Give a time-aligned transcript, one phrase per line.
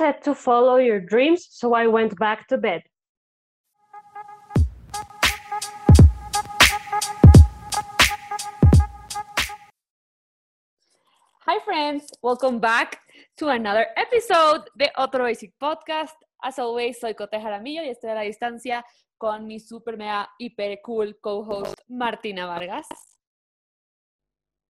[0.00, 2.80] said to follow your dreams, so I went back to bed.
[11.44, 12.08] Hi, friends.
[12.22, 12.98] Welcome back
[13.36, 16.16] to another episode de Otro Basic Podcast.
[16.42, 18.82] As always, soy Cote Jaramillo y estoy a la distancia
[19.18, 22.88] con mi super mega hiper cool co-host Martina Vargas.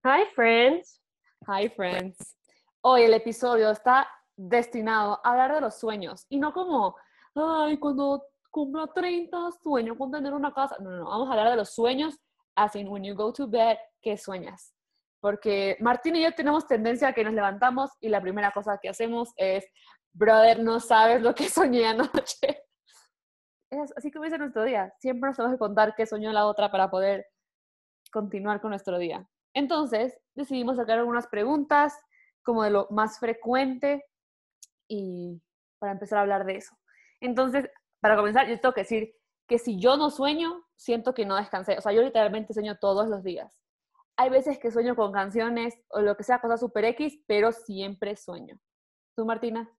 [0.04, 1.01] Hi, friends.
[1.47, 2.34] Hi, friends.
[2.83, 4.09] Hoy el episodio está
[4.48, 6.96] destinado a hablar de los sueños y no como,
[7.34, 10.76] ay, cuando cumpla 30 sueño con tener una casa.
[10.80, 11.04] No, no, no.
[11.06, 12.18] Vamos a hablar de los sueños,
[12.56, 14.74] as in when you go to bed, ¿qué sueñas?
[15.20, 18.88] Porque Martín y yo tenemos tendencia a que nos levantamos y la primera cosa que
[18.88, 19.66] hacemos es,
[20.12, 22.64] brother, no sabes lo que soñé anoche.
[23.70, 24.92] Es así comienza nuestro día.
[24.98, 27.27] Siempre nos tenemos que contar qué soñó la otra para poder
[28.10, 29.28] continuar con nuestro día.
[29.54, 31.94] Entonces, decidimos sacar algunas preguntas
[32.42, 34.04] como de lo más frecuente
[34.91, 35.41] y
[35.78, 36.77] para empezar a hablar de eso.
[37.20, 39.14] Entonces, para comenzar, yo tengo que decir
[39.47, 41.78] que si yo no sueño, siento que no descansé.
[41.78, 43.56] O sea, yo literalmente sueño todos los días.
[44.16, 48.16] Hay veces que sueño con canciones o lo que sea, cosas super X, pero siempre
[48.16, 48.58] sueño.
[49.16, 49.70] ¿Tú, Martina?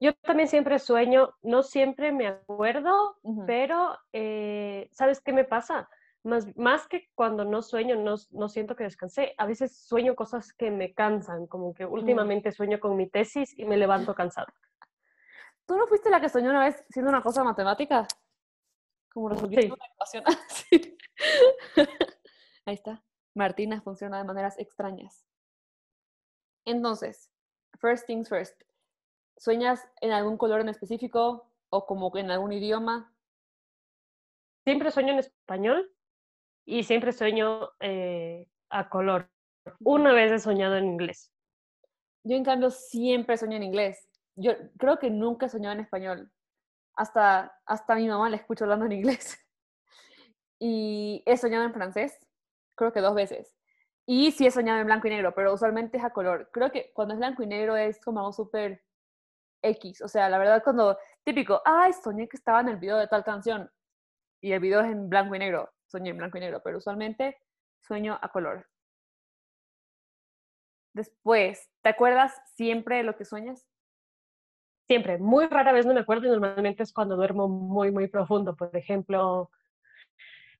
[0.00, 5.88] Yo también siempre sueño, no siempre me acuerdo, pero eh, ¿sabes qué me pasa?
[6.26, 9.34] Más, más que cuando no sueño, no, no, siento que descansé.
[9.38, 13.64] A veces sueño cosas que me cansan, como que últimamente sueño con mi tesis y
[13.64, 14.48] me levanto cansado.
[15.66, 18.08] ¿Tú no fuiste la que soñó una vez siendo una cosa matemática?
[19.12, 20.24] Como resolviendo una ecuación.
[20.48, 20.98] sí.
[22.64, 23.04] Ahí está.
[23.34, 25.24] Martina funciona de maneras extrañas.
[26.64, 27.30] Entonces,
[27.78, 28.60] first things first.
[29.36, 33.14] ¿Sueñas en algún color en específico o como en algún idioma?
[34.64, 35.92] Siempre sueño en español
[36.66, 39.30] y siempre sueño eh, a color.
[39.80, 41.32] Una vez he soñado en inglés.
[42.24, 44.08] Yo, en cambio, siempre sueño en inglés.
[44.34, 46.30] Yo creo que nunca he soñado en español.
[46.94, 49.38] Hasta, hasta mi mamá la escucho hablando en inglés.
[50.58, 52.18] Y he soñado en francés
[52.76, 53.56] creo que dos veces.
[54.06, 56.48] Y sí he soñado en blanco y negro, pero usualmente es a color.
[56.52, 58.84] Creo que cuando es blanco y negro es como algo súper
[59.62, 60.00] X.
[60.02, 63.24] O sea, la verdad cuando, típico, ay, soñé que estaba en el video de tal
[63.24, 63.68] canción
[64.40, 67.36] y el video es en blanco y negro, soñé en blanco y negro, pero usualmente
[67.80, 68.66] sueño a color.
[70.92, 73.66] Después, ¿te acuerdas siempre de lo que sueñas?
[74.86, 78.54] Siempre, muy rara vez no me acuerdo y normalmente es cuando duermo muy, muy profundo.
[78.56, 79.50] Por ejemplo,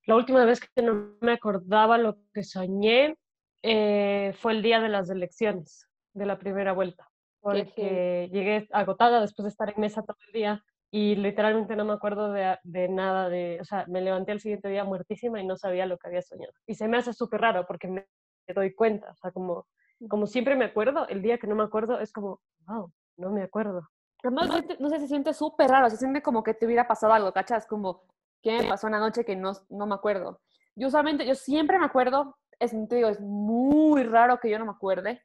[0.05, 3.17] la última vez que no me acordaba lo que soñé
[3.63, 7.09] eh, fue el día de las elecciones, de la primera vuelta,
[7.41, 10.65] porque llegué agotada después de estar en mesa todo el día
[10.97, 14.71] y literalmente no me acuerdo de, de, nada, de, o sea, me levanté al siguiente
[14.71, 16.55] día muertísima y no sabía lo que había soñado.
[16.67, 18.07] Y se me hace súper raro porque me
[18.55, 19.67] doy cuenta, o sea, como,
[20.09, 23.43] como siempre me acuerdo, el día que no me acuerdo es como, wow, no me
[23.43, 23.87] acuerdo.
[24.23, 24.49] Además,
[24.79, 27.67] no sé, se siente súper raro, se siente como que te hubiera pasado algo, ¿cachas?
[27.67, 28.05] Como
[28.43, 30.41] ¿Qué me pasó una noche que no, no me acuerdo?
[30.77, 34.65] Yo usualmente, yo siempre me acuerdo, es, te digo, es muy raro que yo no
[34.65, 35.23] me acuerde.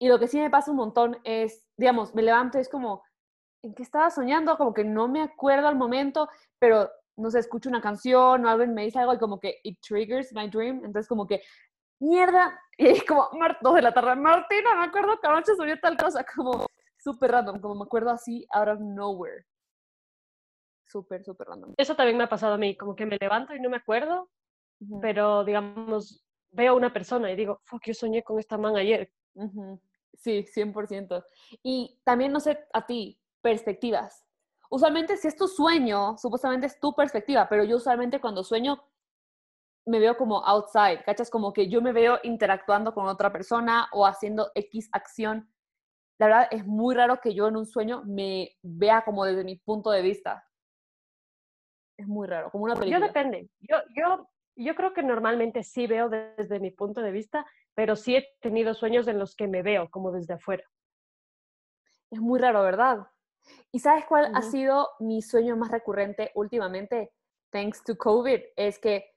[0.00, 3.04] Y lo que sí me pasa un montón es, digamos, me levanto y es como,
[3.64, 4.56] ¿en qué estaba soñando?
[4.56, 8.74] Como que no me acuerdo al momento, pero no sé, escucho una canción o alguien
[8.74, 10.84] me dice algo y como que it triggers my dream.
[10.84, 11.42] Entonces como que,
[12.00, 13.28] mierda, y como,
[13.60, 16.66] dos de la tarde, Martina, me acuerdo que anoche soñé tal cosa, como
[16.98, 19.44] súper random, como me acuerdo así out of nowhere
[20.86, 21.74] súper, súper random.
[21.76, 24.30] Eso también me ha pasado a mí, como que me levanto y no me acuerdo,
[25.00, 29.10] pero digamos, veo a una persona y digo, fuck, yo soñé con esta man ayer.
[30.12, 31.24] Sí, 100%.
[31.64, 34.26] Y también, no sé, a ti, perspectivas.
[34.70, 38.82] Usualmente, si es tu sueño, supuestamente es tu perspectiva, pero yo usualmente cuando sueño
[39.86, 41.28] me veo como outside, ¿cachas?
[41.28, 45.52] Como que yo me veo interactuando con otra persona o haciendo X acción.
[46.18, 49.56] La verdad es muy raro que yo en un sueño me vea como desde mi
[49.56, 50.48] punto de vista.
[51.98, 52.98] Es muy raro, como una película.
[52.98, 53.50] Yo depende.
[53.60, 57.44] Yo, yo, yo creo que normalmente sí veo desde mi punto de vista,
[57.74, 60.64] pero sí he tenido sueños en los que me veo como desde afuera.
[62.10, 63.06] Es muy raro, ¿verdad?
[63.74, 67.12] ¿Y sabes cuál ha sido mi sueño más recurrente últimamente?
[67.50, 68.40] Thanks to COVID.
[68.54, 69.10] Es que,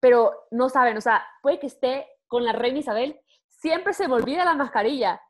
[0.00, 4.14] pero no saben, o sea, puede que esté con la reina Isabel, siempre se me
[4.14, 5.22] olvida la mascarilla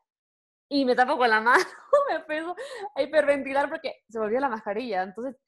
[0.67, 1.63] y me tapo con la mano,
[2.09, 2.55] me empiezo
[2.95, 5.03] a hiperventilar porque se me olvida la mascarilla.
[5.03, 5.39] Entonces,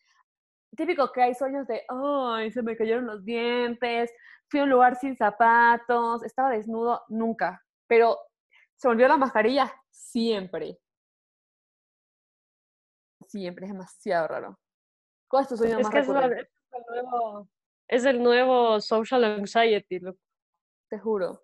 [0.77, 4.13] típico que hay sueños de, ay, se me cayeron los dientes,
[4.47, 7.63] fui a un lugar sin zapatos, estaba desnudo, nunca.
[7.87, 8.15] Pero
[8.75, 10.82] se volvió la mascarilla siempre.
[13.33, 14.59] Siempre, es demasiado raro.
[15.27, 17.49] ¿Cuál es más que es, el nuevo,
[17.87, 19.99] es, el nuevo social anxiety.
[20.87, 21.41] Te juro.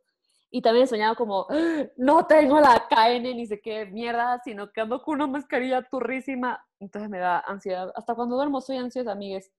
[0.51, 1.47] Y también he soñado como,
[1.97, 6.63] no tengo la KN ni sé qué mierda, sino que ando con una mascarilla turrísima.
[6.79, 7.91] Entonces me da ansiedad.
[7.95, 9.51] Hasta cuando duermo soy ansiosa, amigues.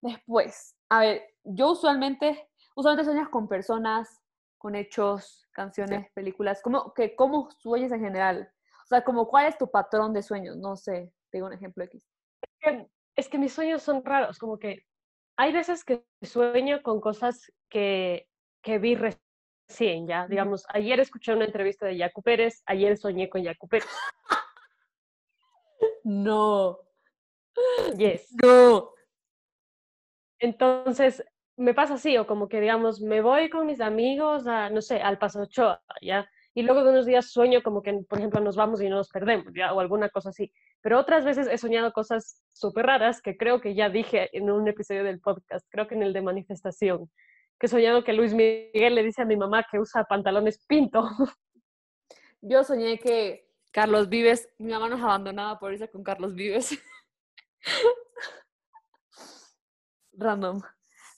[0.00, 4.22] Después, a ver, yo usualmente, usualmente sueñas con personas,
[4.58, 6.62] con hechos, canciones, películas.
[6.62, 8.52] ¿Cómo, que, ¿Cómo sueñas en general?
[8.92, 10.58] O sea, como, ¿cuál es tu patrón de sueños?
[10.58, 12.02] No sé, digo un ejemplo aquí.
[13.16, 14.84] Es que mis sueños son raros, como que
[15.38, 18.28] hay veces que sueño con cosas que,
[18.60, 20.28] que vi recién, ya.
[20.28, 23.88] Digamos, ayer escuché una entrevista de Yacu Pérez, ayer soñé con Yacu Pérez.
[26.04, 26.78] No.
[27.96, 28.28] Yes.
[28.42, 28.90] No.
[30.38, 31.24] Entonces,
[31.56, 35.00] me pasa así, o como que, digamos, me voy con mis amigos a, no sé,
[35.00, 36.28] al Paso Ochoa, ¿ya?
[36.54, 39.52] Y luego de unos días sueño como que, por ejemplo, nos vamos y nos perdemos,
[39.54, 39.72] ¿ya?
[39.72, 40.52] O alguna cosa así.
[40.82, 44.68] Pero otras veces he soñado cosas súper raras que creo que ya dije en un
[44.68, 47.10] episodio del podcast, creo que en el de manifestación,
[47.58, 51.08] que he soñado que Luis Miguel le dice a mi mamá que usa pantalones pinto.
[52.40, 56.78] Yo soñé que Carlos Vives, mi mamá nos abandonaba por irse con Carlos Vives.
[60.12, 60.60] Random.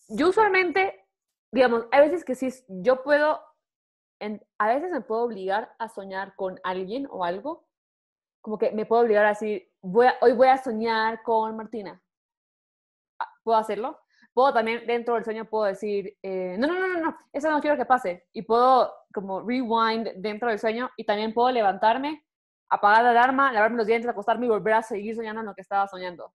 [0.08, 1.06] Yo usualmente,
[1.50, 3.40] digamos, hay veces que sí, yo puedo,
[4.58, 7.66] a veces me puedo obligar a soñar con alguien o algo,
[8.40, 12.00] como que me puedo obligar a decir, voy hoy voy a soñar con Martina.
[13.18, 14.00] Ah, ¿Puedo hacerlo?
[14.32, 17.60] Puedo también, dentro del sueño, puedo decir, eh, no, no, no, no, no, eso no
[17.60, 18.26] quiero que pase.
[18.32, 22.24] Y puedo como rewind dentro del sueño y también puedo levantarme,
[22.68, 25.62] apagar la alarma, lavarme los dientes, acostarme y volver a seguir soñando en lo que
[25.62, 26.34] estaba soñando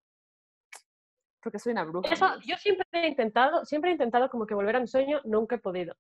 [1.41, 2.13] porque soy una bruja.
[2.13, 5.56] Eso, yo siempre he intentado, siempre he intentado como que volver a mi sueño, nunca
[5.56, 5.95] he podido.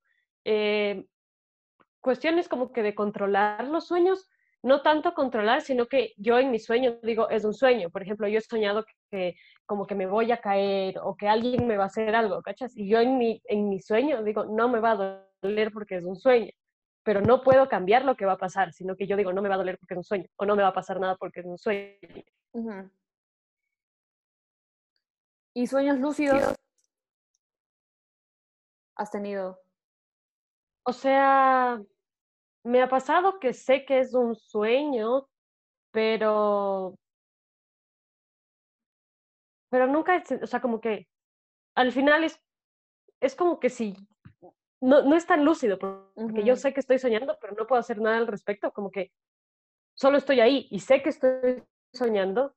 [0.45, 1.05] Eh,
[2.01, 4.29] cuestiones como que de controlar los sueños,
[4.61, 7.89] no tanto controlar, sino que yo en mi sueño digo, es un sueño.
[7.89, 9.35] Por ejemplo, yo he soñado que,
[9.65, 12.75] como que me voy a caer o que alguien me va a hacer algo, ¿cachas?
[12.75, 16.05] Y yo en mi, en mi sueño digo, no me va a doler porque es
[16.05, 16.51] un sueño,
[17.03, 19.49] pero no puedo cambiar lo que va a pasar, sino que yo digo, no me
[19.49, 21.39] va a doler porque es un sueño, o no me va a pasar nada porque
[21.39, 21.97] es un sueño.
[25.53, 26.55] ¿Y sueños lúcidos
[28.95, 29.61] has tenido?
[30.89, 31.79] O sea,
[32.63, 35.29] me ha pasado que sé que es un sueño,
[35.91, 36.95] pero
[39.69, 41.07] pero nunca, o sea, como que
[41.75, 42.41] al final es,
[43.19, 43.95] es como que si,
[44.81, 48.01] no, no es tan lúcido, porque yo sé que estoy soñando, pero no puedo hacer
[48.01, 49.11] nada al respecto, como que
[49.93, 51.63] solo estoy ahí y sé que estoy
[51.93, 52.55] soñando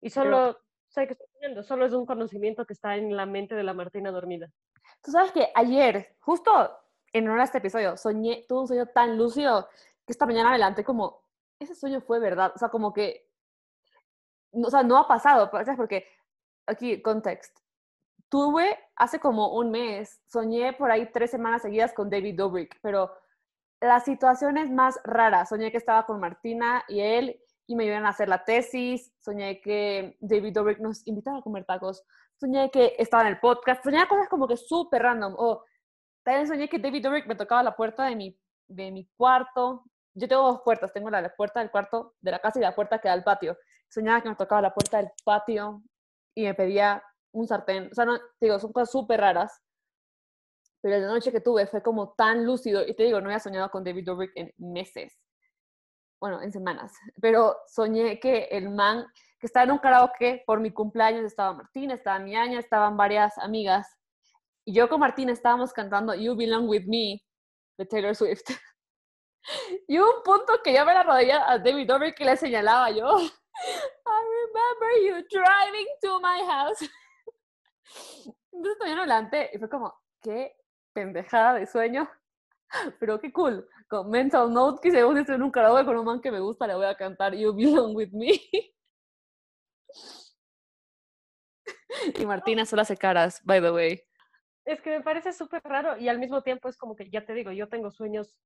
[0.00, 3.54] y solo sé que estoy soñando, solo es un conocimiento que está en la mente
[3.54, 4.50] de la Martina dormida.
[5.00, 6.81] Tú sabes que ayer, justo
[7.12, 9.68] en honor a este episodio, soñé, tuve un sueño tan lúcido
[10.06, 11.22] que esta mañana adelante como,
[11.58, 13.28] ese sueño fue verdad, o sea, como que,
[14.52, 15.76] o sea, no ha pasado, ¿sabes?
[15.76, 16.06] Porque,
[16.66, 17.56] aquí, context,
[18.28, 23.12] tuve hace como un mes, soñé por ahí tres semanas seguidas con David Dobrik, pero
[23.80, 28.10] las situaciones más raras, soñé que estaba con Martina y él y me iban a
[28.10, 32.04] hacer la tesis, soñé que David Dobrik nos invitaba a comer tacos,
[32.38, 35.64] soñé que estaba en el podcast, soñé cosas como que súper random, o
[36.24, 38.38] también soñé que David Dobrik me tocaba la puerta de mi,
[38.68, 39.84] de mi cuarto,
[40.14, 42.98] yo tengo dos puertas, tengo la, puerta del cuarto de la casa y la puerta
[42.98, 43.56] que da al patio,
[43.88, 45.82] soñaba que me tocaba la puerta del patio
[46.34, 47.02] y me pedía
[47.32, 49.62] un sartén, o sea, no, digo, son cosas súper raras,
[50.82, 53.70] pero la noche que tuve fue como tan lúcido, y te digo, no había soñado
[53.70, 55.16] con David Dobrik en meses.
[56.20, 59.06] Bueno, en semanas, pero soñé que el man,
[59.40, 63.36] que estaba en un karaoke por mi cumpleaños, estaba Martina, estaba mi aña, estaban varias
[63.38, 63.88] amigas,
[64.64, 67.22] y yo con Martina estábamos cantando You Belong With Me
[67.78, 68.44] de Taylor Swift.
[69.88, 73.18] y un punto que yo me la rodilla a David Dobrik que le señalaba yo,
[73.18, 76.80] I remember you driving to my house.
[78.52, 80.56] Entonces también adelante y fue como, qué
[80.92, 82.08] pendejada de sueño,
[83.00, 86.20] pero qué cool con mental note que según estoy en un karaoke con un man
[86.20, 88.40] que me gusta, le voy a cantar You Belong With Me.
[92.14, 94.11] y Martina solo hace caras, by the way.
[94.64, 97.34] Es que me parece súper raro y al mismo tiempo es como que, ya te
[97.34, 98.36] digo, yo tengo sueños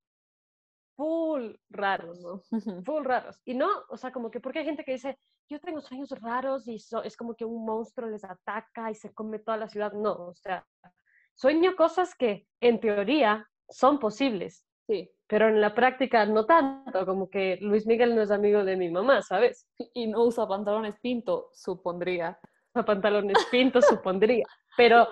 [0.96, 2.42] full raros, ¿no?
[2.84, 3.40] full raros.
[3.44, 5.18] Y no, o sea, como que porque hay gente que dice,
[5.48, 9.38] yo tengo sueños raros y es como que un monstruo les ataca y se come
[9.38, 9.92] toda la ciudad.
[9.92, 10.66] No, o sea,
[11.34, 14.64] sueño cosas que en teoría son posibles.
[14.86, 18.76] Sí pero en la práctica no tanto, como que Luis Miguel no es amigo de
[18.76, 19.66] mi mamá, ¿sabes?
[19.94, 22.38] Y no usa pantalones pinto, supondría.
[22.74, 24.44] Usa pantalones pinto, supondría.
[24.76, 25.08] Pero,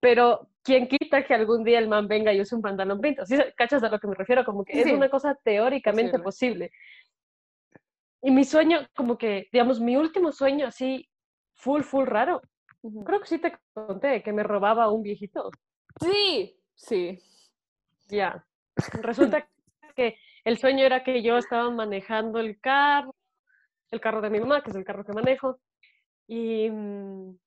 [0.00, 3.24] pero, ¿quién quita que algún día el man venga y use un pantalón pinto?
[3.26, 4.44] ¿Sí cachas a lo que me refiero?
[4.44, 6.70] Como que es una cosa teóricamente posible.
[8.22, 11.08] Y mi sueño, como que, digamos, mi último sueño así,
[11.54, 12.40] full, full raro.
[13.04, 15.50] Creo que sí te conté que me robaba un viejito.
[16.00, 17.18] Sí, sí.
[18.08, 18.44] Ya.
[19.02, 19.48] Resulta
[19.94, 23.14] que el sueño era que yo estaba manejando el carro,
[23.90, 25.58] el carro de mi mamá, que es el carro que manejo,
[26.26, 27.38] y mm,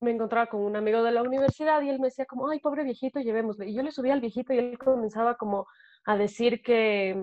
[0.00, 2.84] me encontraba con un amigo de la universidad y él me decía como, ay, pobre
[2.84, 3.68] viejito, llevémosle.
[3.68, 5.66] Y yo le subía al viejito y él comenzaba como
[6.04, 7.16] a decir que,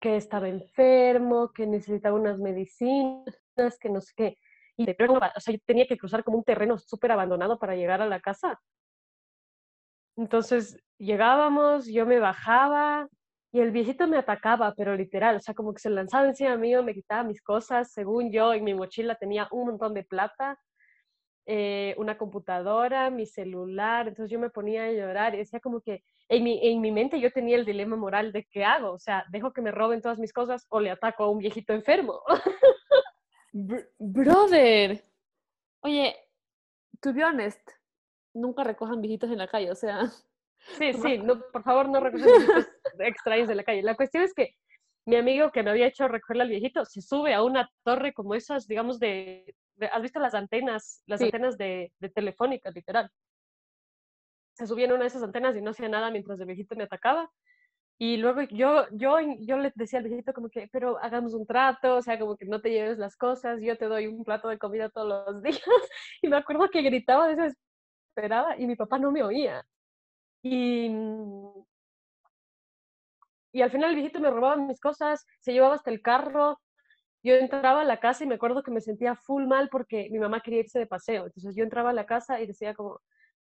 [0.00, 3.34] que estaba enfermo, que necesitaba unas medicinas,
[3.80, 4.36] que no sé qué.
[4.76, 8.00] Y de o sea, yo tenía que cruzar como un terreno súper abandonado para llegar
[8.00, 8.58] a la casa.
[10.16, 13.08] Entonces llegábamos, yo me bajaba
[13.52, 16.82] y el viejito me atacaba, pero literal, o sea, como que se lanzaba encima mío,
[16.82, 20.58] me quitaba mis cosas, según yo, en mi mochila tenía un montón de plata,
[21.52, 26.04] eh, una computadora, mi celular, entonces yo me ponía a llorar y decía como que
[26.28, 29.24] en mi, en mi mente yo tenía el dilema moral de qué hago, o sea,
[29.30, 32.20] dejo que me roben todas mis cosas o le ataco a un viejito enfermo.
[33.98, 35.02] brother,
[35.80, 36.14] oye,
[37.00, 37.68] to be honest,
[38.32, 40.06] nunca recojan viejitos en la calle, o sea.
[40.78, 42.68] Sí, sí, no, por favor no recojan viejitos
[43.00, 43.82] extraños de la calle.
[43.82, 44.54] La cuestión es que
[45.04, 48.36] mi amigo que me había hecho recoger al viejito se sube a una torre como
[48.36, 49.52] esas, digamos, de,
[49.86, 53.10] ¿has visto las antenas, las antenas de, de, telefónica, literal?
[54.54, 56.84] Se subía en una de esas antenas y no hacía nada mientras el viejito me
[56.84, 57.30] atacaba.
[58.02, 61.96] Y luego yo, yo, yo le decía al viejito como que, pero hagamos un trato,
[61.96, 64.58] o sea, como que no te lleves las cosas, yo te doy un plato de
[64.58, 65.60] comida todos los días.
[66.22, 69.64] Y me acuerdo que gritaba desesperada y mi papá no me oía.
[70.42, 71.64] Y, mm,
[73.52, 76.58] y al final el viejito me robaba mis cosas, se llevaba hasta el carro.
[77.22, 80.18] Yo entraba a la casa y me acuerdo que me sentía full mal porque mi
[80.18, 81.26] mamá quería irse de paseo.
[81.26, 83.00] Entonces yo entraba a la casa y decía como,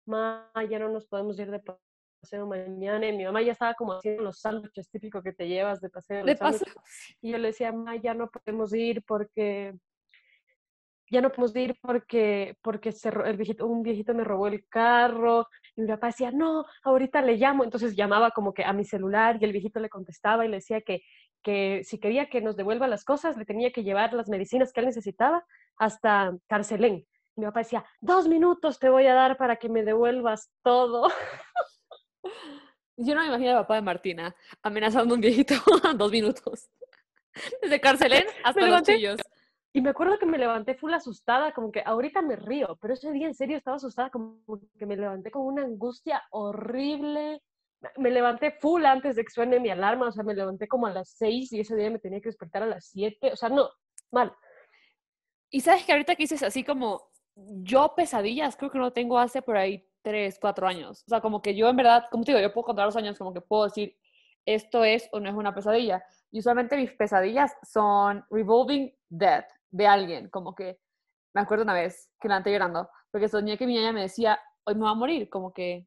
[0.06, 3.06] ma, ya no nos podemos ir de paseo mañana.
[3.06, 6.24] Y mi mamá ya estaba como haciendo los sándwiches típicos que te llevas de paseo.
[6.24, 6.72] De paseo.
[7.20, 9.74] Y yo le decía, ma, ya no podemos ir porque
[11.10, 15.46] ya no podemos ir porque, porque se, el viejito, un viejito me robó el carro
[15.76, 17.64] y mi papá decía, no, ahorita le llamo.
[17.64, 20.80] Entonces llamaba como que a mi celular y el viejito le contestaba y le decía
[20.80, 21.02] que,
[21.46, 24.80] que si quería que nos devuelva las cosas, le tenía que llevar las medicinas que
[24.80, 27.06] él necesitaba hasta Carcelén.
[27.36, 31.08] Mi papá decía, dos minutos te voy a dar para que me devuelvas todo.
[32.96, 35.54] Yo no me imagino al papá de Martina amenazando a un viejito
[35.96, 36.68] dos minutos.
[37.62, 39.20] Desde Carcelén hasta los chillos.
[39.72, 43.12] Y me acuerdo que me levanté full asustada, como que ahorita me río, pero ese
[43.12, 44.40] día en serio estaba asustada, como
[44.76, 47.40] que me levanté con una angustia horrible.
[47.96, 50.90] Me levanté full antes de que suene mi alarma, o sea, me levanté como a
[50.90, 53.68] las seis y ese día me tenía que despertar a las siete, o sea, no,
[54.10, 54.34] mal.
[55.50, 59.42] Y sabes que ahorita que dices así como, yo pesadillas, creo que no tengo hace
[59.42, 61.02] por ahí tres, cuatro años.
[61.06, 63.18] O sea, como que yo en verdad, como te digo, yo puedo contar los años,
[63.18, 63.96] como que puedo decir,
[64.46, 66.04] esto es o no es una pesadilla.
[66.30, 70.78] Y usualmente mis pesadillas son revolving death de alguien, como que
[71.34, 74.40] me acuerdo una vez que la anté llorando, porque soñé que mi niña me decía,
[74.64, 75.86] hoy me va a morir, como que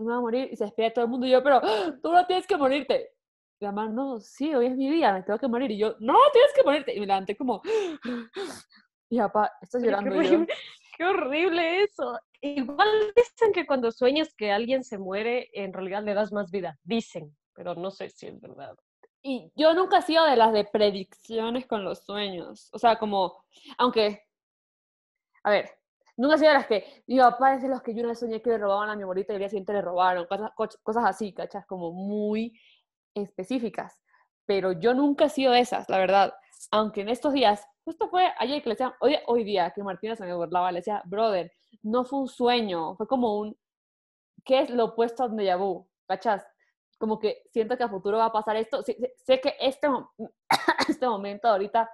[0.00, 1.60] me va a morir, y se despide todo el mundo, y yo, pero
[2.02, 3.12] tú no tienes que morirte.
[3.60, 5.96] Y la mamá, no, sí, hoy es mi día, me tengo que morir, y yo,
[6.00, 7.62] no, tienes que morirte, y me levanté como,
[9.10, 10.10] y papá, estás llorando.
[10.10, 10.46] Qué horrible,
[10.98, 12.18] qué horrible eso.
[12.40, 16.78] Igual dicen que cuando sueñas que alguien se muere, en realidad le das más vida,
[16.82, 18.74] dicen, pero no sé si es verdad.
[19.22, 22.70] Y yo nunca he sido de las de predicciones con los sueños.
[22.72, 23.44] O sea, como,
[23.76, 24.22] aunque,
[25.44, 25.70] a ver,
[26.20, 28.90] nunca sido las que, mi papá de los que yo no soñé que le robaban
[28.90, 31.66] a mi abuelita y el día siguiente le robaron, cosas, cosas así, ¿cachas?
[31.66, 32.58] Como muy
[33.14, 33.98] específicas.
[34.46, 36.34] Pero yo nunca he sido de esas, la verdad.
[36.70, 40.16] Aunque en estos días, justo fue ayer que le decía, hoy, hoy día, que Martina
[40.16, 43.56] se me burlaba, le decía, brother, no fue un sueño, fue como un,
[44.44, 45.88] ¿qué es lo opuesto a un déjà vu?
[46.06, 46.44] ¿Cachas?
[47.00, 48.82] como que siento que a futuro va a pasar esto.
[48.82, 49.88] Sé, que este,
[50.88, 51.90] este momento ahorita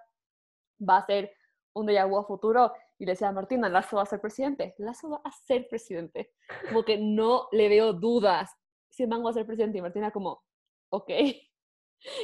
[0.81, 1.33] va a ser
[1.75, 2.73] un déjà vu a futuro.
[2.99, 4.75] Y le decía Martina, Lazo va a ser presidente.
[4.79, 6.33] Lazo va a ser presidente.
[6.69, 8.51] Como que no le veo dudas.
[8.89, 9.79] Si el man va a ser presidente.
[9.79, 10.43] Y Martina como,
[10.91, 11.11] ok.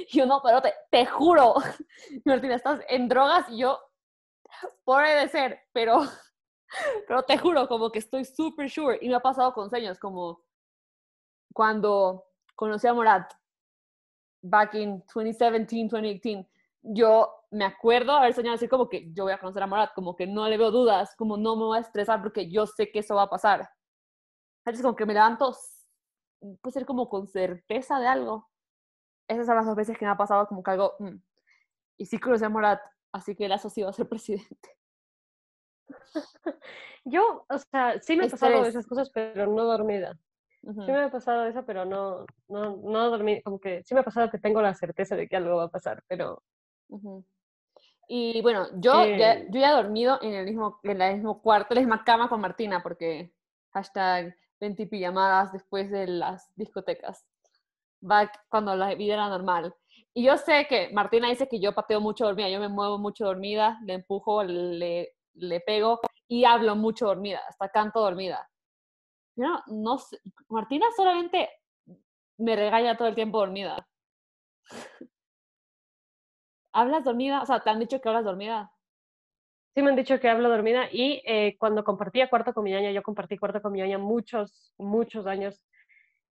[0.09, 1.55] Y yo no, pero te, te juro.
[2.25, 3.81] Martina, estás en drogas y yo,
[4.85, 6.03] puede ser, pero,
[7.09, 8.99] pero te juro, como que estoy super sure.
[9.01, 10.43] Y me ha pasado con sueños, como
[11.53, 13.33] cuando conocí a Morat
[14.43, 16.49] back in 2017, 2018,
[16.83, 20.17] yo me acuerdo haber soñado así como que yo voy a conocer a Morat, como
[20.17, 23.01] que no le veo dudas, como no me voy a estresar porque yo sé que
[23.01, 23.69] eso va a pasar.
[24.65, 25.55] Entonces como que me levanto,
[26.63, 28.49] puede ser como con certeza de algo.
[29.29, 31.17] Esas son las dos veces que me ha pasado como que algo, mm.
[31.99, 32.81] y sí conocí a Morat,
[33.13, 34.77] así que él asoció a ser presidente.
[37.05, 40.19] Yo, o sea, sí me ha pasado esas cosas, pero no dormida.
[40.63, 44.05] Sí me ha pasado eso, pero no, no, no dormí, como que sí me ha
[44.05, 46.43] pasado que tengo la certeza de que algo va a pasar, pero...
[48.15, 51.73] Y bueno, yo, ya, yo ya he dormido en el mismo, en el mismo cuarto,
[51.73, 53.33] en la misma cama con Martina, porque
[53.71, 57.25] hashtag 20 pijamadas después de las discotecas.
[58.03, 59.75] Back cuando la vida era normal.
[60.13, 63.25] Y yo sé que Martina dice que yo pateo mucho dormida, yo me muevo mucho
[63.25, 68.47] dormida, le empujo, le, le pego y hablo mucho dormida, hasta canto dormida.
[69.37, 70.19] No, no sé.
[70.51, 71.49] Martina solamente
[72.37, 73.89] me regaña todo el tiempo dormida.
[76.73, 77.43] ¿Hablas dormida?
[77.43, 78.73] O sea, ¿te han dicho que hablas dormida?
[79.75, 82.91] Sí, me han dicho que hablo dormida y eh, cuando compartía cuarto con mi ñaña,
[82.91, 85.65] yo compartí cuarto con mi ñaña muchos, muchos años.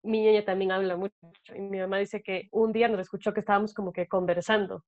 [0.04, 1.16] Mi ñaña también habla mucho
[1.56, 4.84] y mi mamá dice que un día nos escuchó que estábamos como que conversando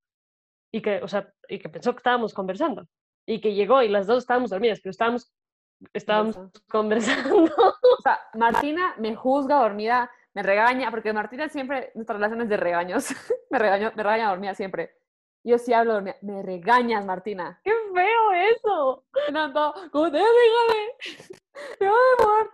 [0.72, 2.88] y que, o sea, y que pensó que estábamos conversando
[3.26, 5.32] y que llegó y las dos estábamos dormidas, pero estábamos,
[5.94, 6.38] estábamos
[6.70, 7.46] conversando.
[7.98, 12.58] O sea, Martina me juzga dormida, me regaña, porque Martina siempre, nuestra relación es de
[12.58, 13.08] regaños,
[13.50, 14.92] me, regaño, me regaña dormida siempre.
[15.46, 17.62] Yo sí hablo me regañas, Martina.
[17.64, 19.06] ¡Qué feo eso!
[19.32, 19.54] No,
[19.92, 20.92] como te déjame,
[21.78, 22.50] te voy a.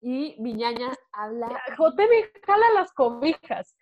[0.00, 1.60] Y mi ñaña habla...
[1.76, 3.76] Joté me jala las cobijas.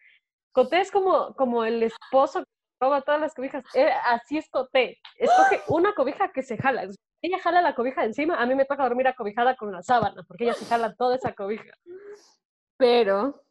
[0.52, 2.44] Coté es como, como el esposo
[2.80, 3.62] roba todas las cobijas.
[3.74, 5.00] Eh, así es Coté.
[5.16, 6.88] Escoge una cobija que se jala.
[7.20, 10.44] Ella jala la cobija encima, a mí me toca dormir acobijada con la sábana, porque
[10.44, 11.74] ella se jala toda esa cobija.
[12.78, 13.42] Pero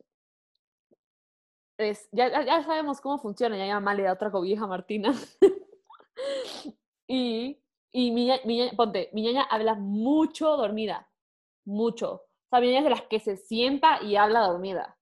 [1.78, 5.14] es, ya, ya sabemos cómo funciona, ya mamá le da otra cobija a Martina.
[7.08, 7.60] y
[7.98, 11.10] y mi, mi, ponte, mi ñaña habla mucho dormida,
[11.64, 12.12] mucho.
[12.16, 14.98] O sea, mi es de las que se sienta y habla dormida.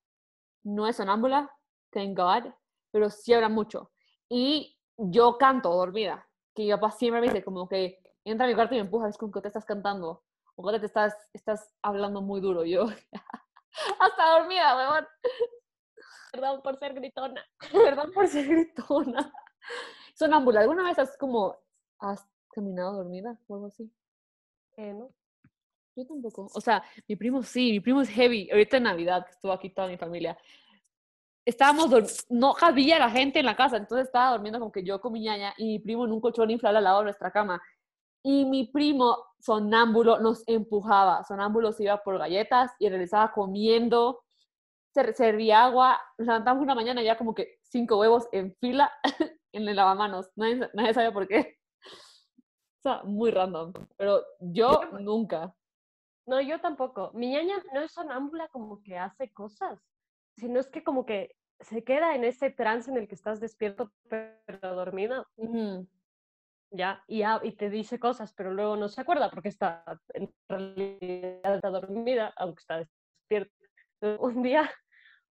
[0.62, 1.52] No es sonámbula,
[1.90, 2.54] thank God,
[2.92, 3.92] pero sí habla mucho.
[4.30, 8.54] Y yo canto dormida, que mi papá siempre me dice como que entra a mi
[8.54, 10.24] cuarto y me empuja, es como que te estás cantando,
[10.56, 12.64] o que te estás, estás hablando muy duro.
[12.64, 12.86] Yo,
[14.00, 15.08] hasta dormida, weón.
[16.32, 17.46] Perdón por ser gritona.
[17.72, 19.34] Perdón por ser gritona.
[20.16, 21.58] Sonámbula, ¿alguna vez has como,
[22.00, 23.92] has caminado dormida o algo así?
[24.78, 25.12] Eh, no.
[25.96, 26.50] Yo tampoco.
[26.54, 28.50] O sea, mi primo sí, mi primo es heavy.
[28.52, 30.38] Ahorita en Navidad, que estuvo aquí toda mi familia,
[31.46, 35.14] estábamos, no había la gente en la casa, entonces estaba durmiendo como que yo con
[35.14, 37.62] mi ñaña y mi primo en un colchón inflable al lado de nuestra cama.
[38.24, 41.24] Y mi primo, sonámbulo, nos empujaba.
[41.26, 44.23] Sonámbulo se iba por galletas y regresaba comiendo.
[44.94, 46.00] Se servía agua.
[46.18, 48.92] Nos levantamos una mañana y ya como que cinco huevos en fila
[49.52, 50.30] en el lavamanos.
[50.36, 51.58] Nadie, nadie sabe por qué.
[51.86, 53.74] O sea, muy random.
[53.98, 55.56] Pero yo nunca.
[56.26, 57.12] No, yo tampoco.
[57.14, 59.80] Mi ñaña no es sonámbula como que hace cosas
[60.38, 63.92] sino es que como que se queda en ese trance en el que estás despierto
[64.10, 65.28] pero dormido.
[66.72, 71.56] Ya, y, y te dice cosas, pero luego no se acuerda porque está en realidad
[71.56, 73.54] está dormida, aunque está despierta.
[74.20, 74.70] Un día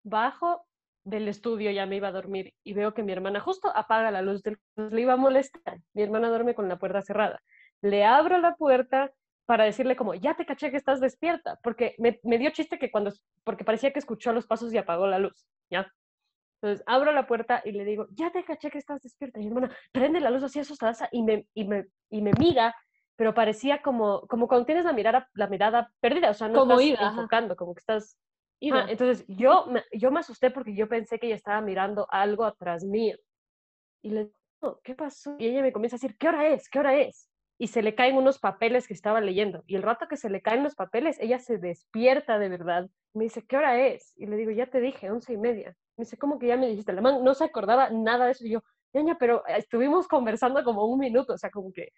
[0.02, 0.66] bajo
[1.04, 4.22] del estudio, ya me iba a dormir y veo que mi hermana justo apaga la
[4.22, 5.80] luz del le iba a molestar.
[5.94, 7.40] Mi hermana duerme con la puerta cerrada.
[7.82, 9.10] Le abro la puerta
[9.46, 12.90] para decirle como, ya te caché que estás despierta, porque me, me, dio chiste que
[12.90, 15.92] cuando, porque parecía que escuchó los pasos y apagó la luz, ¿ya?
[16.62, 19.40] Entonces abro la puerta y le digo, ya te caché que estás despierta.
[19.40, 22.76] Y mi hermana prende la luz así asustada y me, y me, y me mira,
[23.16, 26.78] pero parecía como, como cuando tienes la mirada, la mirada perdida, o sea, no como
[26.78, 28.16] estás enfocando, como que estás...
[28.60, 32.84] entonces yo me, yo me asusté porque yo pensé que ella estaba mirando algo atrás
[32.84, 33.16] mío.
[34.02, 35.36] Y le digo, ¿qué pasó?
[35.38, 36.68] Y ella me comienza a decir, ¿qué hora es?
[36.68, 37.30] ¿Qué hora es?
[37.60, 39.62] y se le caen unos papeles que estaba leyendo.
[39.66, 42.88] Y el rato que se le caen los papeles, ella se despierta de verdad.
[43.12, 44.14] Me dice, ¿qué hora es?
[44.16, 45.76] Y le digo, ya te dije, once y media.
[45.98, 46.94] Me dice, ¿cómo que ya me dijiste?
[46.94, 48.46] La no se acordaba nada de eso.
[48.46, 48.62] Y yo,
[48.94, 51.90] ñaña, pero eh, estuvimos conversando como un minuto, o sea, como que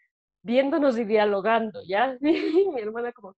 [0.43, 2.19] viéndonos y dialogando, ¿ya?
[2.21, 3.37] Y mi hermana como,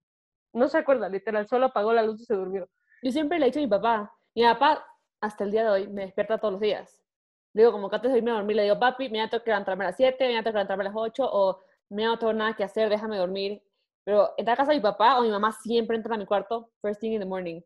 [0.54, 2.70] no se acuerda, literal, solo apagó la luz y se durmió.
[3.04, 4.82] Yo siempre le he dicho a mi papá, mi papá
[5.20, 7.04] hasta el día de hoy me despierta todos los días.
[7.52, 9.50] Le digo, como que antes de irme a dormir, le digo, papi, me tengo que
[9.50, 12.32] levantarme a las 7, me tengo que levantarme a las 8, o me no tengo
[12.32, 13.62] nada que hacer, déjame dormir.
[14.04, 16.70] Pero en la casa de mi papá o mi mamá siempre entra a mi cuarto
[16.80, 17.60] first thing in the morning.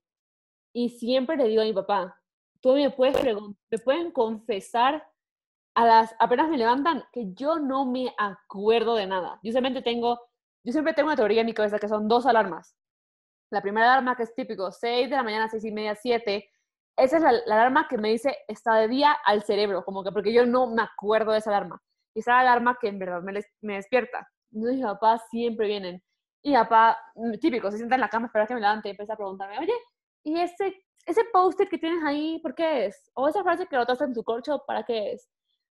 [0.73, 2.21] Y siempre le digo a mi papá,
[2.61, 3.17] tú me puedes
[3.71, 5.07] me pueden confesar
[5.75, 9.39] a las apenas me levantan que yo no me acuerdo de nada.
[9.45, 10.21] Yo simplemente tengo
[10.65, 12.77] yo siempre tengo una teoría en mi cabeza que son dos alarmas.
[13.51, 16.51] La primera alarma que es típico, 6 de la mañana, 6 y media, 7.
[16.97, 20.13] Esa es la, la, alarma que me dice está de día al cerebro, como que
[20.13, 21.81] porque yo no me acuerdo de esa alarma
[22.15, 24.29] y esa alarma que en verdad me, despierta.
[24.53, 26.03] Entonces mi papá siempre vienen.
[26.43, 29.13] Y papá, mm, típico, se sienta en la cama, espera que me levante y empieza
[29.15, 29.73] a preguntarme, oye,
[30.25, 33.11] ¿y ese, ese post-it que tienes ahí, por qué es?
[33.15, 35.29] O esa frase que lo en tu corcho, ¿para qué es?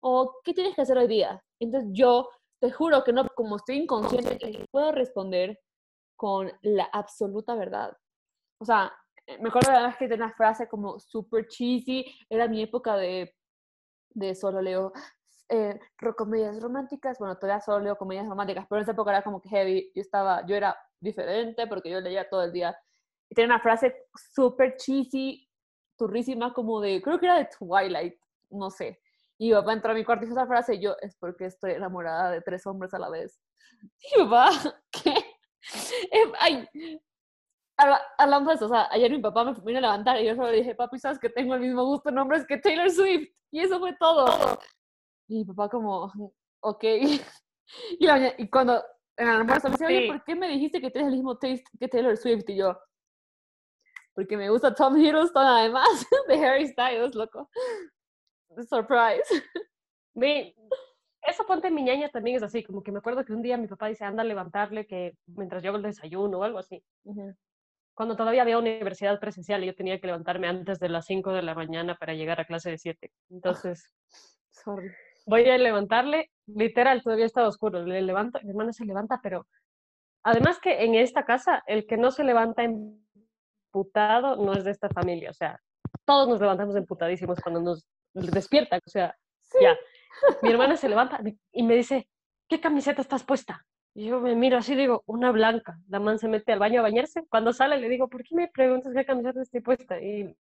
[0.00, 1.42] O ¿qué tienes que hacer hoy día?
[1.61, 5.59] Entonces yo te juro que no, como estoy inconsciente, puedo responder
[6.20, 7.96] con la absoluta verdad.
[8.59, 8.92] O sea,
[9.26, 13.35] eh, mejor la vez que tenía una frase como super cheesy, era mi época de,
[14.11, 14.92] de solo leo
[15.48, 15.80] eh,
[16.18, 19.48] comedias románticas, bueno, todavía solo leo comedias románticas, pero en esa época era como que
[19.48, 22.76] heavy, yo estaba, yo era diferente porque yo leía todo el día.
[23.30, 23.96] y tiene una frase
[24.35, 25.48] súper cheesy,
[25.96, 29.00] turrísima, como de, creo que era de Twilight, no sé.
[29.38, 31.46] Y mi papá entró a mi cuarto y dijo esa frase y yo, es porque
[31.46, 33.40] estoy enamorada de tres hombres a la vez.
[34.02, 34.50] Y mi papá,
[34.92, 35.14] ¿qué?
[36.12, 36.68] Eh, ay,
[38.18, 40.50] hablamos de eso, o sea, ayer mi papá me vino a levantar y yo solo
[40.50, 43.28] le dije, papi, ¿sabes que tengo el mismo gusto en nombres que Taylor Swift?
[43.50, 44.26] Y eso fue todo.
[45.28, 46.12] Y mi papá como,
[46.60, 46.84] ok.
[48.00, 48.82] Y, y cuando
[49.16, 51.62] en el almuerzo me dice, oye, ¿por qué me dijiste que tienes el mismo taste
[51.78, 52.48] que Taylor Swift?
[52.48, 52.76] Y yo,
[54.14, 57.48] porque me gusta Tom Hiddleston además de Harry Styles, loco.
[58.68, 59.22] Surprise.
[60.14, 60.54] Me,
[61.22, 63.66] eso ponte mi ñaña también es así, como que me acuerdo que un día mi
[63.66, 66.83] papá dice, anda a levantarle que mientras yo hago el desayuno o algo así.
[67.94, 71.42] Cuando todavía había universidad presencial y yo tenía que levantarme antes de las 5 de
[71.42, 73.12] la mañana para llegar a clase de 7.
[73.30, 73.85] Entonces,
[74.50, 74.90] sorry.
[75.26, 79.46] voy a levantarle, literal, todavía estaba oscuro, le levanto, mi hermano se levanta, pero
[80.22, 84.88] además que en esta casa, el que no se levanta emputado no es de esta
[84.88, 85.61] familia, o sea,
[86.06, 89.14] todos nos levantamos emputadísimos cuando nos despiertan, o sea,
[89.61, 89.76] ya.
[90.42, 91.20] Mi hermana se levanta
[91.52, 92.08] y me dice,
[92.48, 93.66] ¿qué camiseta estás puesta?
[93.94, 95.78] Y yo me miro así, digo, una blanca.
[95.88, 97.26] La man se mete al baño a bañarse.
[97.28, 100.00] Cuando sale le digo, ¿por qué me preguntas qué camiseta estoy puesta?
[100.00, 100.34] Y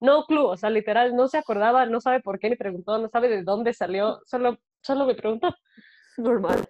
[0.00, 3.08] no club, o sea, literal, no se acordaba, no sabe por qué me preguntó, no
[3.08, 5.54] sabe de dónde salió, solo, solo me preguntó.
[6.16, 6.64] Normal.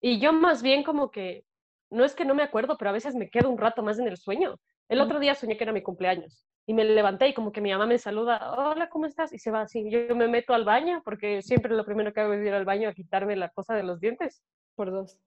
[0.00, 1.44] Y yo más bien como que,
[1.90, 4.08] no es que no me acuerdo, pero a veces me quedo un rato más en
[4.08, 4.58] el sueño.
[4.88, 7.72] El otro día soñé que era mi cumpleaños y me levanté y como que mi
[7.72, 9.32] mamá me saluda, hola, ¿cómo estás?
[9.32, 9.90] Y se va así.
[9.90, 12.88] Yo me meto al baño porque siempre lo primero que hago es ir al baño
[12.88, 14.42] a quitarme la cosa de los dientes.
[14.74, 15.18] Por dos.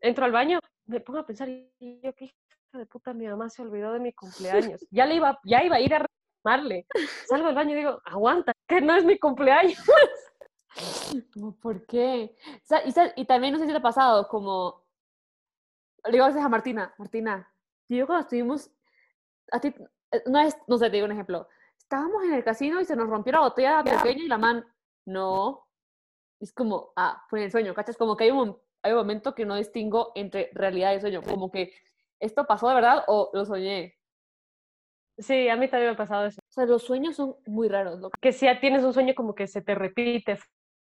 [0.00, 2.34] Entro al baño, me pongo a pensar, y yo qué hija
[2.72, 4.84] de puta, mi mamá se olvidó de mi cumpleaños.
[4.90, 6.06] Ya le iba, ya iba a ir a
[6.44, 6.86] reclamarle.
[7.28, 9.78] Salgo del baño y digo, aguanta, que no es mi cumpleaños.
[11.60, 12.36] ¿Por qué?
[12.84, 14.84] y, y, también no sé si te ha pasado, como,
[16.04, 17.52] le digo a veces a Martina, Martina,
[17.88, 18.70] yo cuando estuvimos,
[19.50, 19.74] a ti,
[20.26, 23.08] no es, no sé, te digo un ejemplo, estábamos en el casino y se nos
[23.08, 24.64] rompió la botella pequeña y la man,
[25.06, 25.66] no,
[26.40, 27.96] es como, ah, fue en el sueño, ¿cachas?
[27.96, 31.50] Como que hay un, hay un momento que no distingo entre realidad y sueño, como
[31.50, 31.72] que
[32.20, 33.96] esto pasó de verdad o lo soñé.
[35.18, 36.38] Sí, a mí también me ha pasado eso.
[36.40, 38.00] O sea, los sueños son muy raros.
[38.20, 40.38] Que si tienes un sueño como que se te repite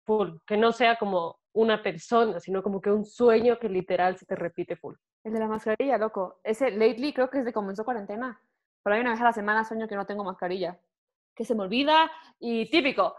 [0.04, 4.26] full, que no sea como una persona, sino como que un sueño que literal se
[4.26, 4.96] te repite full.
[5.22, 6.40] El de la mascarilla, loco.
[6.42, 8.40] Ese lately creo que desde comenzó cuarentena.
[8.84, 10.78] Pero hay una vez a la semana sueño que no tengo mascarilla.
[11.34, 13.16] Que se me olvida y típico.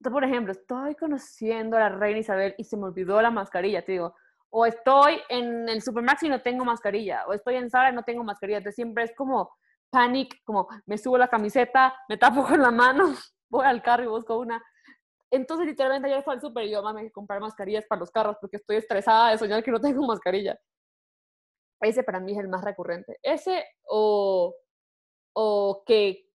[0.00, 3.92] Por ejemplo, estoy conociendo a la reina Isabel y se me olvidó la mascarilla, te
[3.92, 4.14] digo.
[4.50, 7.24] O estoy en el supermax y no tengo mascarilla.
[7.26, 8.58] O estoy en Zara y no tengo mascarilla.
[8.58, 9.50] Entonces siempre es como
[9.90, 13.14] panic, como me subo la camiseta, me tapo con la mano,
[13.50, 14.62] voy al carro y busco una.
[15.30, 18.58] Entonces, literalmente, ayer fue al súper y yo, mami, comprar mascarillas para los carros porque
[18.58, 20.58] estoy estresada de soñar que no tengo mascarilla.
[21.80, 23.18] Ese para mí es el más recurrente.
[23.22, 24.54] Ese o,
[25.32, 26.28] o, que,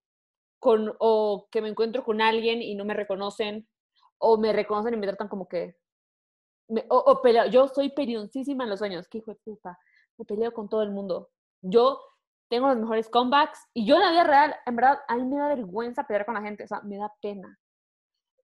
[0.60, 3.68] con, o que me encuentro con alguien y no me reconocen,
[4.18, 5.78] o me reconocen y me tratan como que...
[6.90, 7.46] o, o peleo.
[7.48, 9.08] Yo soy perioncísima en los sueños.
[9.08, 9.78] Qué hijo de puta.
[10.18, 11.30] Me peleo con todo el mundo.
[11.62, 12.00] Yo
[12.50, 15.38] tengo los mejores comebacks y yo en la vida real, en verdad, a mí me
[15.38, 16.64] da vergüenza pelear con la gente.
[16.64, 17.60] O sea, me da pena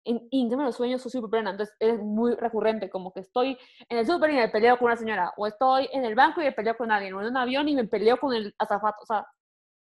[0.06, 3.58] en, y en los sueños soy súper plena, entonces es muy recurrente, como que estoy
[3.89, 6.46] en el súper y me peleo con una señora, o estoy en el banco y
[6.46, 9.06] me peleo con alguien, o en un avión y me peleo con el azafato, o
[9.06, 9.26] sea,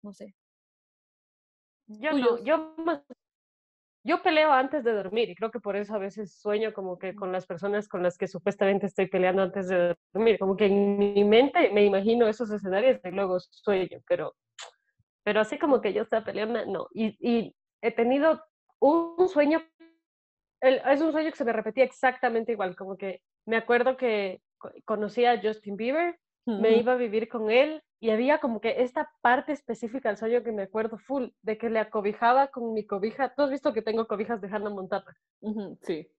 [0.02, 0.34] no sé.
[1.98, 2.74] Yo no, yo
[4.02, 7.14] yo peleo antes de dormir y creo que por eso a veces sueño como que
[7.14, 10.98] con las personas con las que supuestamente estoy peleando antes de dormir, como que en
[10.98, 14.34] mi mente me imagino esos escenarios y luego sueño, pero,
[15.22, 16.86] pero así como que yo estaba peleando, no.
[16.94, 18.42] Y, y he tenido
[18.80, 19.62] un sueño
[20.62, 24.40] es un sueño que se me repetía exactamente igual, como que me acuerdo que
[24.84, 29.12] conocí a Justin Bieber, me iba a vivir con él y había como que esta
[29.20, 33.34] parte específica del sueño que me acuerdo full, de que le acobijaba con mi cobija.
[33.34, 35.16] Tú has visto que tengo cobijas de Hannah Montana.
[35.82, 36.10] sí.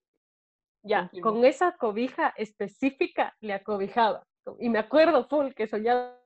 [0.83, 4.25] Ya, con esa cobija específica le acobijaba.
[4.59, 6.19] Y me acuerdo full que soñaba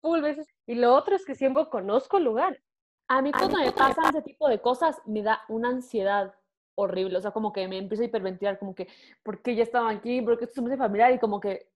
[0.00, 0.48] full veces.
[0.66, 2.60] Y lo otro es que siempre conozco el lugar.
[3.08, 6.34] A mí cuando me pasan ese tipo de cosas me da una ansiedad
[6.74, 8.88] horrible, o sea, como que me empiezo a hiperventilar, como que,
[9.22, 10.20] ¿por qué ya estaba aquí?
[10.20, 11.12] ¿Por qué esto es muy familiar?
[11.12, 11.70] Y como que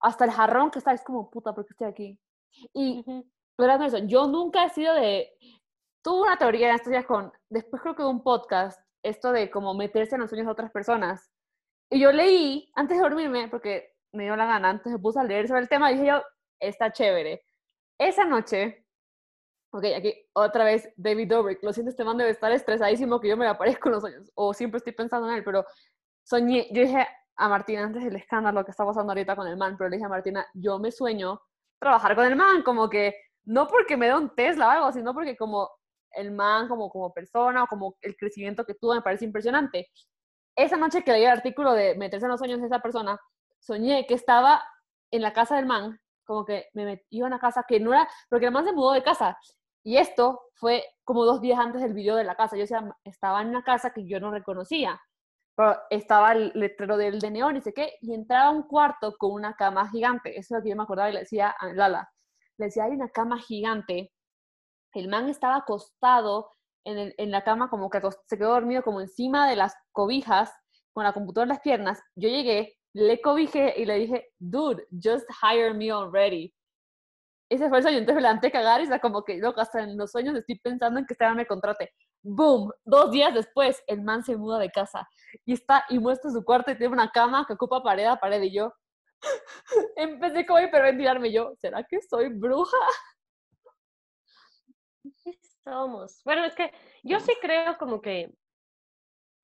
[0.00, 2.18] hasta el jarrón que está es como, puta, ¿por qué estoy aquí?
[2.72, 3.24] Y, uh
[3.84, 5.32] eso, yo nunca he sido de,
[6.02, 9.50] tuve una teoría en estos días con, después creo que de un podcast, esto de
[9.50, 11.30] como meterse en los sueños de otras personas.
[11.88, 15.24] Y yo leí, antes de dormirme, porque me dio la gana, antes me puse a
[15.24, 16.22] leer sobre el tema, y dije yo,
[16.58, 17.44] está chévere.
[17.98, 18.82] Esa noche
[19.74, 21.62] Ok, aquí otra vez David Dobrik.
[21.62, 24.30] Lo siento, este man debe estar estresadísimo que yo me aparezco en los sueños.
[24.34, 25.64] O siempre estoy pensando en él, pero
[26.24, 26.68] soñé.
[26.72, 29.88] Yo dije a Martina antes del escándalo que está pasando ahorita con el man, pero
[29.88, 31.40] le dije a Martina, yo me sueño
[31.82, 33.14] trabajar con el man, como que
[33.44, 35.68] no porque me dé un Tesla o algo, sino porque como
[36.12, 39.88] el man como, como persona o como el crecimiento que tuvo me parece impresionante.
[40.56, 43.18] Esa noche que leí el artículo de meterse en los sueños de esa persona,
[43.58, 44.62] soñé que estaba
[45.10, 48.08] en la casa del man, como que me metí a una casa que no era,
[48.28, 49.38] porque el man se mudó de casa.
[49.82, 52.56] Y esto fue como dos días antes del video de la casa.
[52.56, 52.64] Yo
[53.04, 55.00] estaba en una casa que yo no reconocía,
[55.90, 59.32] estaba el letrero del de neón y sé qué, y entraba a un cuarto con
[59.32, 60.30] una cama gigante.
[60.38, 62.10] Eso es lo que yo me acordaba y le decía a Lala.
[62.58, 64.12] Le decía, hay una cama gigante
[64.94, 66.50] el man estaba acostado
[66.84, 70.52] en, en la cama, como que se quedó dormido como encima de las cobijas,
[70.92, 72.02] con la computadora en las piernas.
[72.16, 76.52] Yo llegué, le cobijé y le dije, dude, just hire me already.
[77.50, 79.82] Ese fue el sueño, entonces me levanté a cagar y está como que, loco, hasta
[79.82, 81.90] en los sueños estoy pensando en que este me contrate.
[82.22, 85.08] Boom, dos días después, el man se muda de casa
[85.44, 88.40] y está y muestra su cuarto y tiene una cama que ocupa pared a pared
[88.42, 88.72] y yo
[89.96, 92.78] empecé como a hiperventilarme yo, ¿será que soy bruja?
[95.64, 96.22] somos.
[96.24, 98.32] Bueno, es que yo sí creo como que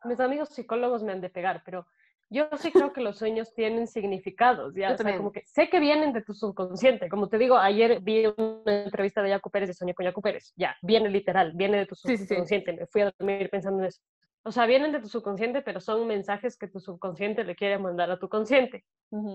[0.04, 1.86] mis amigos psicólogos me han de pegar, pero
[2.30, 5.80] yo sí creo que los sueños tienen significados, ya, o sea, como que sé que
[5.80, 9.74] vienen de tu subconsciente, como te digo, ayer vi una entrevista de Yacu Pérez y
[9.74, 13.48] soñé con Yacu Pérez, ya, viene literal, viene de tu subconsciente, me fui a dormir
[13.50, 14.00] pensando en eso.
[14.44, 18.10] O sea, vienen de tu subconsciente, pero son mensajes que tu subconsciente le quiere mandar
[18.10, 18.84] a tu consciente.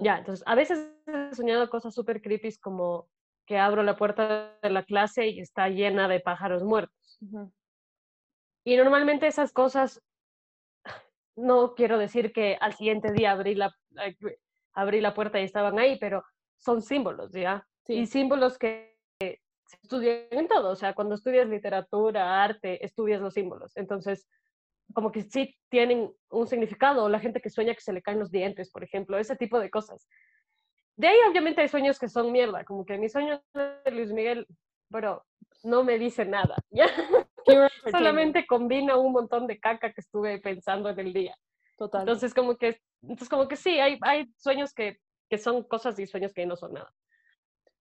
[0.02, 3.08] Ya, entonces, a veces he soñado cosas súper creepy como
[3.46, 7.20] que abro la puerta de la clase y está llena de pájaros muertos.
[8.64, 10.02] Y normalmente esas cosas,
[11.36, 13.76] no quiero decir que al siguiente día abrí la,
[14.74, 16.24] abrí la puerta y estaban ahí, pero
[16.58, 17.68] son símbolos, ¿ya?
[17.88, 23.34] Y símbolos que se estudian en todo, o sea, cuando estudias literatura, arte, estudias los
[23.34, 23.76] símbolos.
[23.76, 24.28] Entonces,
[24.94, 28.32] como que sí tienen un significado, la gente que sueña que se le caen los
[28.32, 30.08] dientes, por ejemplo, ese tipo de cosas.
[30.96, 34.48] De ahí obviamente hay sueños que son mierda, como que mi sueño de Luis Miguel,
[34.92, 35.26] pero
[35.64, 36.88] no me dice nada, ¿ya?
[37.92, 41.36] Solamente combina un montón de caca que estuve pensando en el día.
[41.78, 42.02] Total.
[42.02, 46.08] Entonces como que, entonces como que sí, hay, hay sueños que, que son cosas y
[46.08, 46.94] sueños que no son nada.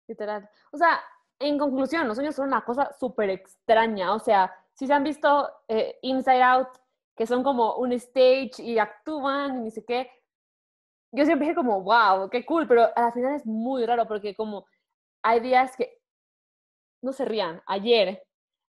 [0.06, 0.48] Literal.
[0.72, 1.00] O sea,
[1.38, 4.14] en conclusión, los sueños son una cosa súper extraña.
[4.14, 6.68] O sea, si se han visto eh, Inside Out,
[7.16, 10.10] que son como un stage y actúan y ni sé qué,
[11.12, 14.66] yo siempre dije como, wow, qué cool, pero al final es muy raro porque como
[15.22, 15.98] hay días que
[17.02, 17.62] no se rían.
[17.66, 18.22] Ayer,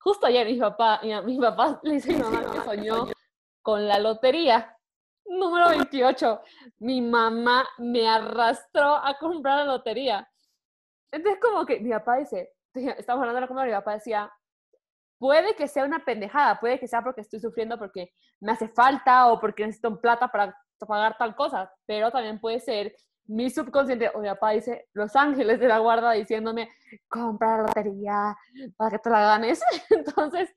[0.01, 3.09] justo ayer mi papá, mi, papá le dice a mi mamá que soñó
[3.63, 4.77] con la lotería
[5.27, 6.41] número 28.
[6.79, 10.29] Mi mamá me arrastró a comprar la lotería.
[11.13, 14.33] Entonces como que mi papá dice, estamos hablando de la compra, mi papá decía,
[15.19, 19.27] puede que sea una pendejada, puede que sea porque estoy sufriendo porque me hace falta
[19.27, 22.95] o porque necesito plata para pagar tal cosa, pero también puede ser
[23.31, 26.69] mi subconsciente, o mi papá dice, Los Ángeles de la Guarda diciéndome,
[27.09, 28.37] compra la lotería
[28.77, 29.61] para que te la ganes.
[29.91, 30.55] Entonces,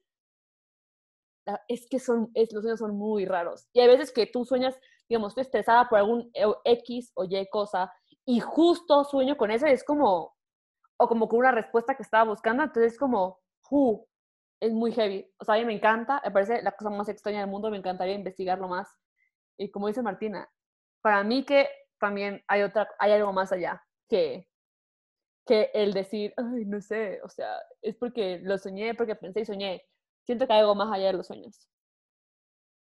[1.67, 3.67] es que son, es, los sueños son muy raros.
[3.73, 7.47] Y hay veces que tú sueñas, digamos, estoy estresada por algún e, X o Y
[7.49, 7.93] cosa,
[8.25, 10.33] y justo sueño con eso, y es como,
[10.97, 13.39] o como con una respuesta que estaba buscando, entonces es como,
[14.59, 15.29] es muy heavy.
[15.39, 17.77] O sea, a mí me encanta, me parece la cosa más extraña del mundo, me
[17.77, 18.87] encantaría investigarlo más
[19.57, 20.49] y como dice Martina,
[21.01, 21.67] para mí que
[22.03, 24.45] también hay, otra, hay algo más allá que,
[25.45, 29.45] que el decir, ay, no sé, o sea, es porque lo soñé, porque pensé y
[29.45, 29.85] soñé.
[30.25, 31.69] Siento que hay algo más allá de los sueños.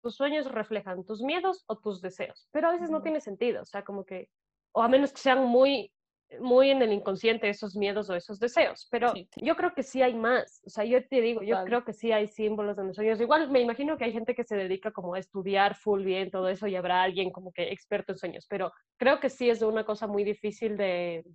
[0.01, 3.65] Tus sueños reflejan tus miedos o tus deseos, pero a veces no tiene sentido, o
[3.65, 4.31] sea, como que,
[4.71, 5.93] o a menos que sean muy
[6.39, 10.13] muy en el inconsciente esos miedos o esos deseos, pero yo creo que sí hay
[10.13, 13.19] más, o sea, yo te digo, yo creo que sí hay símbolos en los sueños,
[13.19, 16.47] igual me imagino que hay gente que se dedica como a estudiar full bien todo
[16.47, 19.85] eso y habrá alguien como que experto en sueños, pero creo que sí es una
[19.85, 21.25] cosa muy difícil de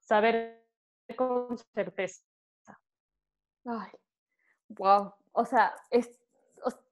[0.00, 0.64] saber
[1.16, 2.22] con certeza.
[3.64, 3.90] Ay,
[4.68, 6.08] wow, o sea, es,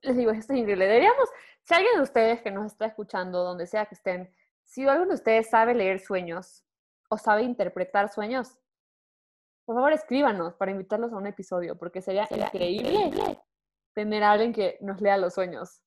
[0.02, 1.28] les digo, esto es increíble, deberíamos,
[1.62, 5.14] si alguien de ustedes que nos está escuchando, donde sea que estén, si alguno de
[5.14, 6.64] ustedes sabe leer sueños,
[7.08, 8.58] o sabe interpretar sueños,
[9.64, 13.38] por favor escríbanos para invitarlos a un episodio, porque sería, increíble,
[13.94, 15.82] tener a alguien que nos lea los sueños.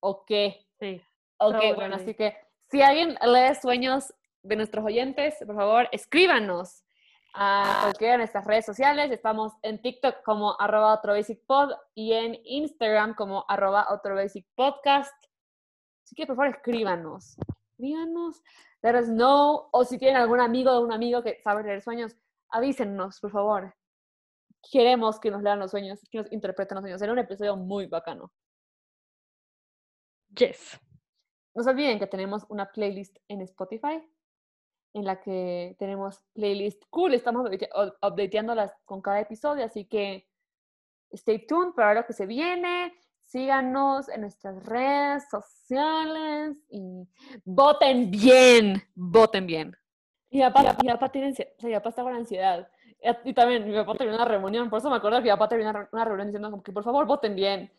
[0.00, 0.66] ¿O qué?
[0.78, 1.02] Sí.
[1.38, 2.36] Ok, bueno, así que
[2.70, 6.84] si alguien lee sueños de nuestros oyentes, por favor, escríbanos
[7.34, 9.10] a cualquiera de nuestras redes sociales.
[9.10, 14.46] Estamos en TikTok como arroba otro basic pod y en Instagram como arroba otro basic
[14.54, 15.14] podcast.
[16.04, 17.36] Así que por favor escríbanos.
[17.80, 18.42] Escríbanos
[18.82, 19.68] let us know.
[19.72, 22.16] O si tienen algún amigo o un amigo que sabe leer sueños,
[22.50, 23.74] avísennos, por favor.
[24.70, 27.00] Queremos que nos lean los sueños, que nos interpreten los sueños.
[27.00, 28.32] Será un episodio muy bacano.
[30.36, 30.78] Yes.
[31.54, 34.02] No se olviden que tenemos una playlist en Spotify
[34.92, 37.48] en la que tenemos playlist cool, estamos
[38.02, 40.28] updateándolas con cada episodio, así que
[41.12, 42.92] stay tuned para lo que se viene,
[43.30, 47.06] síganos en nuestras redes sociales y
[47.44, 49.76] voten bien, voten bien.
[50.30, 52.68] Y papá, mi papá tiene, sea, está con ansiedad.
[53.24, 55.70] Y también mi papá terminó una reunión, por eso me acuerdo que mi papá terminó
[55.92, 57.72] una reunión diciendo como que por favor voten bien,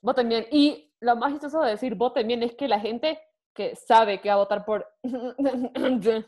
[0.00, 0.46] voten bien.
[0.50, 3.20] Y lo más chistoso de decir voten bien es que la gente
[3.54, 4.86] que sabe que va a votar por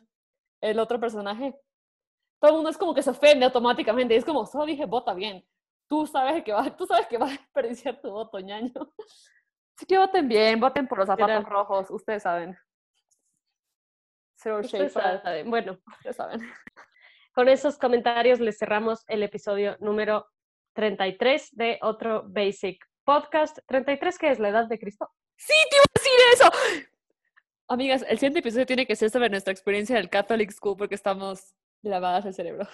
[0.60, 1.54] el otro personaje,
[2.40, 4.16] todo el mundo es como que se ofende automáticamente.
[4.16, 5.44] es como, solo dije vota bien.
[5.88, 8.72] Tú sabes que vas, tú sabes que vas a desperdiciar tu voto, ñaño.
[9.76, 12.58] Así que voten bien, voten por los zapatos rojos, ustedes saben.
[14.38, 16.40] Zero shade Bueno, ustedes saben.
[17.34, 20.26] Con esos comentarios les cerramos el episodio número
[20.74, 23.58] 33 de otro Basic Podcast.
[23.68, 25.10] ¿33 qué es la edad de Cristo?
[25.36, 26.86] Sí, te iba a decir eso.
[27.68, 31.54] Amigas, el siguiente episodio tiene que ser sobre nuestra experiencia del Catholic School porque estamos
[31.82, 32.66] lavadas el cerebro.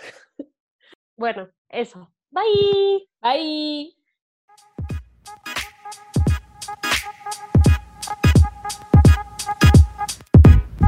[1.17, 2.11] Bueno, eso.
[2.33, 3.07] Bye.
[3.23, 3.93] Bye.